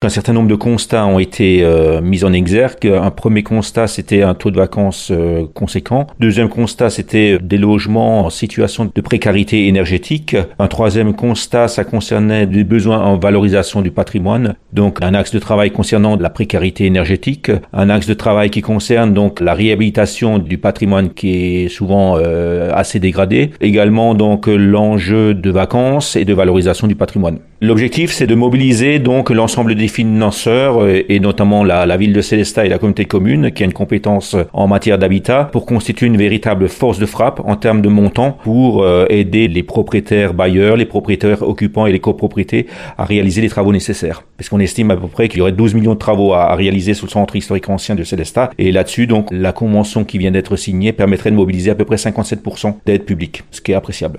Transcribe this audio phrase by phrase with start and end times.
[0.00, 2.86] Un certain nombre de constats ont été euh, mis en exergue.
[2.86, 6.06] Un premier constat, c'était un taux de vacances euh, conséquent.
[6.20, 10.36] Deuxième constat, c'était des logements en situation de précarité énergétique.
[10.60, 14.54] Un troisième constat, ça concernait des besoins en valorisation du patrimoine.
[14.72, 17.50] Donc, un axe de travail concernant la précarité énergétique.
[17.72, 22.70] Un axe de travail qui concerne donc la réhabilitation du patrimoine qui est souvent euh,
[22.72, 23.50] assez dégradé.
[23.60, 27.40] Également, donc, l'enjeu de vacances et de valorisation du patrimoine.
[27.60, 32.66] L'objectif, c'est de mobiliser donc l'ensemble des financeurs euh, et notamment la, ville de Célestat
[32.66, 36.68] et la communauté commune qui a une compétence en matière d'habitat pour constituer une véritable
[36.68, 41.42] force de frappe en termes de montant pour euh, aider les propriétaires bailleurs, les propriétaires
[41.42, 44.22] occupants et les copropriétés à réaliser les travaux nécessaires.
[44.36, 46.94] Parce qu'on estime à peu près qu'il y aurait 12 millions de travaux à, réaliser
[46.94, 50.54] sur le centre historique ancien de Célestat et là-dessus donc la convention qui vient d'être
[50.54, 54.16] signée permettrait de mobiliser à peu près 57% d'aide publique, ce qui est appréciable.